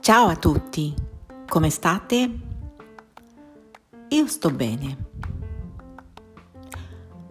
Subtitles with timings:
[0.00, 0.94] Ciao a tutti,
[1.48, 2.38] come state?
[4.08, 5.06] Io sto bene.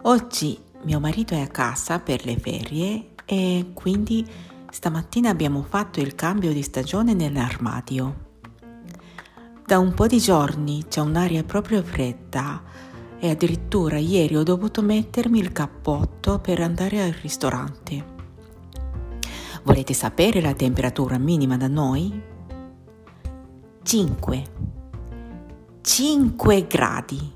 [0.02, 4.28] Oggi mio marito è a casa per le ferie e quindi
[4.68, 8.28] stamattina abbiamo fatto il cambio di stagione nell'armadio.
[9.64, 12.60] Da un po' di giorni c'è un'aria proprio fredda
[13.20, 18.18] e addirittura ieri ho dovuto mettermi il cappotto per andare al ristorante.
[19.62, 22.20] Volete sapere la temperatura minima da noi?
[23.82, 24.44] 5.
[25.82, 27.32] 5 gradi.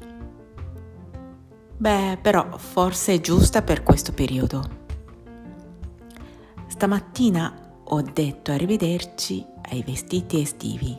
[1.76, 4.82] Beh, però forse è giusta per questo periodo.
[6.66, 10.98] Stamattina ho detto arrivederci ai vestiti estivi.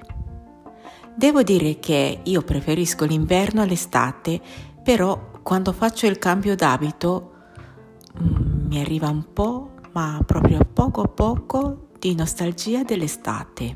[1.15, 4.41] Devo dire che io preferisco l'inverno all'estate,
[4.85, 7.31] però quando faccio il cambio d'abito
[8.21, 13.73] mm, mi arriva un po', ma proprio poco poco, di nostalgia dell'estate.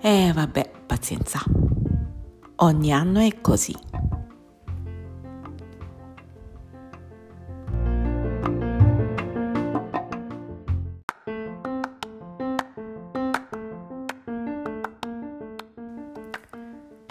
[0.00, 1.40] E vabbè, pazienza.
[2.56, 3.72] Ogni anno è così.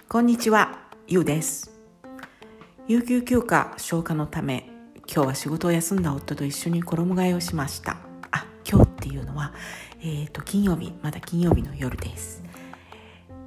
[0.05, 0.67] Konnichiwa,
[1.07, 1.72] Yu です。
[2.87, 4.69] 有給休暇消化のため、
[5.13, 7.97] 今日は仕事を休んだ夫と一緒に衣替えをしました。
[8.31, 9.53] あ、今日っていうのは、
[10.01, 12.43] えっ、ー、と、金曜日、まだ金曜日の夜です。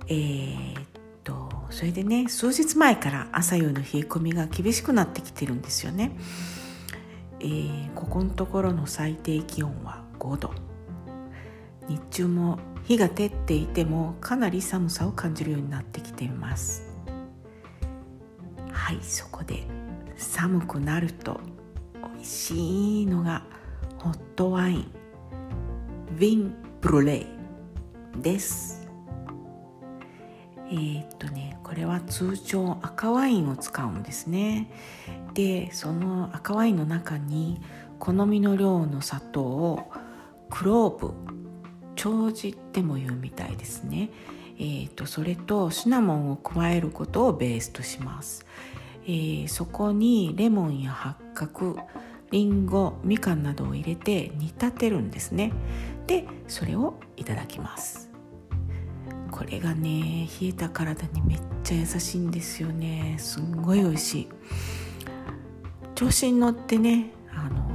[0.09, 0.85] えー、っ
[1.25, 6.17] とそれでね数日前から朝夕の冷え込みが厳しくなってきてるんですよね、
[7.41, 10.53] えー、ここのところの最低気温は5度
[11.89, 16.86] 日中も日が照っていてもかなり寒さを感じるようになってきています
[18.87, 19.65] はいそこで
[20.17, 21.41] 寒くなると
[22.15, 23.43] 美味しいのが
[23.99, 24.93] ホットワイン
[26.17, 27.27] ヴィンブルレイ
[28.23, 28.89] です。
[30.69, 34.71] えー、っとねこれは通常赤ワインを使うんですね。
[35.35, 37.61] でその赤ワインの中に
[37.99, 39.91] 好みの量の砂糖を
[40.49, 41.13] クローブ
[41.97, 44.11] 長寿っても言うみたいですね。
[44.59, 48.47] えーと、それとシナモンを加えることをベースとします、
[49.07, 51.77] えー、そこにレモンや八角
[52.33, 55.53] りんごみかんなどを入れて煮立てるんですね。
[56.09, 58.11] でそれをいただきます。
[59.31, 63.17] これがね冷えた体にめっちゃ優しいんですよね。
[63.19, 64.29] すんごい美味しい。
[65.95, 67.71] 調子に乗ってねあの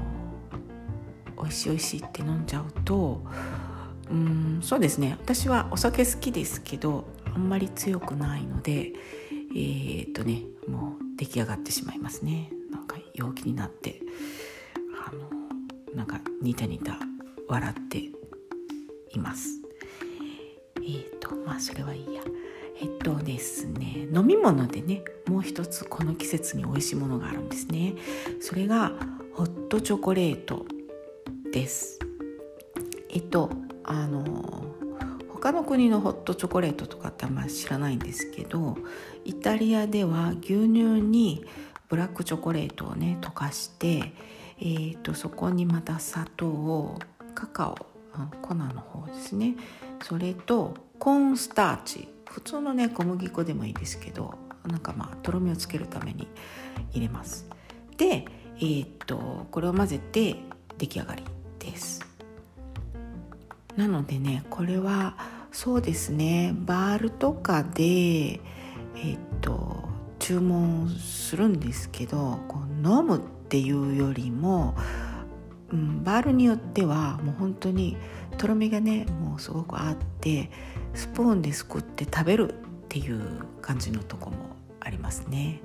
[1.41, 3.23] 美味しい美味しいって飲んじゃうと
[4.11, 5.17] うんそうですね。
[5.21, 8.91] 私はお酒好きですけどあんまり強くないので
[9.51, 12.51] えー、っとねもう出来上がってしまいますね。
[12.71, 14.01] なんか陽気になって
[15.07, 15.29] あの
[15.95, 16.97] なんかニタニタ
[17.47, 19.61] 笑っています。
[20.77, 22.21] えっ、とまあそれはいいや。
[22.81, 27.93] えっとですね飲み物でねもう一つこの季節に美味しいものがあるんですね。
[28.39, 28.93] それが
[29.33, 30.65] ホットチョコレート
[31.51, 31.99] です。
[33.09, 33.51] えっと
[33.83, 34.60] あの
[35.41, 38.77] 他の国のホットチョコレートとかってあんまり知らないんですけど
[39.25, 41.43] イタリアでは牛乳に
[41.89, 44.13] ブラックチョコレートをね溶かして、
[44.59, 46.99] えーと、そこにまた砂糖を
[47.33, 47.75] カカオ
[48.41, 49.55] 粉の方ですね。
[50.03, 52.07] それとコーンスターチ。
[52.29, 54.35] 普通のね小麦粉でもいいですけど
[54.65, 56.27] なんかまあとろみをつけるために
[56.91, 57.49] 入れます。
[57.97, 58.25] で
[58.57, 60.35] えー、っとこれを混ぜて
[60.77, 61.23] 出来上がり
[61.59, 62.10] です。
[63.75, 65.15] なのでねこれは
[65.51, 68.39] そうですねバールとかでえ、
[69.15, 69.83] っと
[70.19, 74.75] 注文するんですけどこう飲むっていうよりも
[75.71, 77.97] うん、バールによってはもう本当に
[78.37, 80.49] とろみがねもうすごくあって
[80.93, 82.55] スプーンですくって食べるっ
[82.89, 83.21] ていう
[83.61, 84.37] 感じのとこも
[84.79, 85.61] ありますね。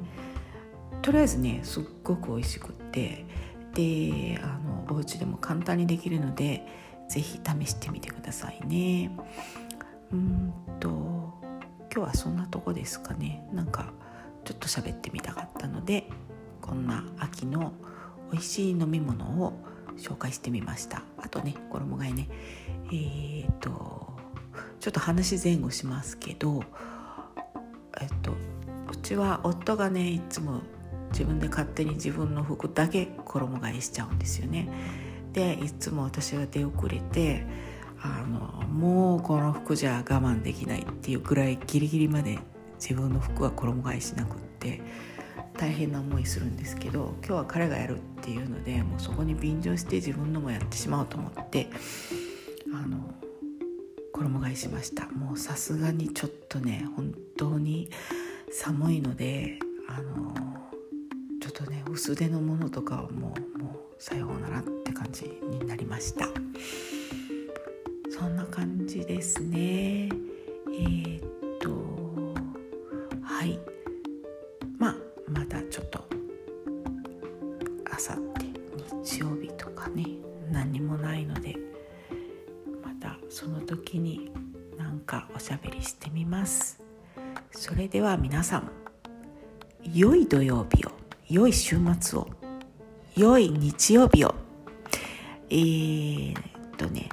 [1.03, 3.25] とりあえずねすっごく美味しくって
[3.75, 6.67] であのお家でも簡単にできるので
[7.09, 9.11] 是非試してみてくださいね。
[10.13, 10.89] うんと
[11.93, 13.49] 今日はそんなとこですかね。
[13.53, 13.93] なんか
[14.45, 16.09] ちょっと喋ってみたかったので
[16.61, 17.73] こんな秋の
[18.31, 19.59] 美味しい飲み物を
[19.97, 21.03] 紹介してみました。
[21.19, 22.29] あとね衣替えね。
[22.87, 24.17] えー、っと
[24.81, 26.63] ちょっと話前後しますけど
[28.01, 28.33] えっと
[28.91, 30.61] うちは夫がねいつも
[31.13, 34.69] 自分で勝手に自分の服だけ衣替えしちゃうんですよね。
[35.37, 37.45] でいつも私は出遅れて
[38.01, 42.39] あのもうこの服じゃ我慢できないっていうくらいギリギリまで
[42.81, 44.81] 自分の服は衣替えしなくって
[45.59, 51.69] 大変な思いするんですけど今日は彼がやるっていうのでもうそこに便乗して自分のもやってしまおうと思って
[52.73, 53.15] あの
[54.15, 55.07] 衣替えしました。
[55.11, 57.91] もうさすがにちょっとね本当に
[58.51, 60.66] 寒いのであの
[61.97, 66.29] 薄手のものとかはもうもうさようならって感じになりました。
[68.11, 70.11] そんな感じですね。
[70.11, 71.23] えー、っ
[71.59, 71.71] と
[73.23, 73.59] はい。
[74.79, 74.97] まあ
[75.27, 76.05] またちょっと
[77.91, 78.45] あさって
[79.03, 80.05] 日曜日とかね
[80.53, 81.57] 何もないので
[82.85, 84.31] またその時に
[84.77, 86.79] なんかおしゃべりしてみます。
[87.53, 88.71] それでは皆さん
[89.95, 91.06] 良い土曜日を。
[91.29, 92.29] 良い週末を
[93.17, 94.35] 良い日曜日を。
[95.49, 96.41] えー、っ
[96.77, 97.09] とね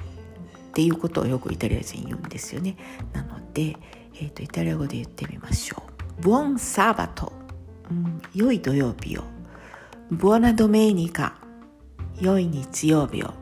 [0.68, 2.76] っていうことをよくイタリア人言うんですよね。
[3.12, 3.76] なので、
[4.16, 5.82] えー、とイタリア語で言ってみましょ
[6.18, 6.22] う。
[6.22, 7.32] ブオンサーバト、
[7.90, 9.22] うん、良い土曜日を。
[10.10, 11.36] ブオナドメニカ
[12.20, 13.32] 良い日曜日を。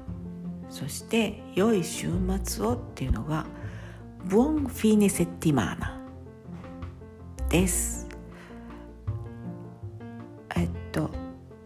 [0.71, 2.09] そして良い週
[2.43, 3.45] 末をっていうのが
[4.25, 6.01] ブオンフィネセッティマーナ
[7.51, 8.02] です。
[10.93, 11.11] と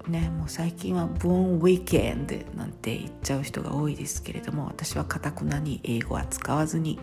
[0.08, 6.98] ねもう最近は「ボーンウィーケンド」なんて言っちゃう人が多いですけれども私はかたくなに英語は使わずに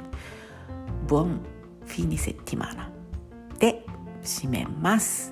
[1.07, 1.41] 「ボン
[1.85, 2.89] フィニセティマナ」
[3.59, 3.85] で
[4.23, 5.31] 締めます。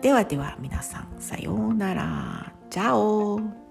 [0.00, 2.52] ではでは皆さんさようなら。
[2.70, 3.67] チャオ。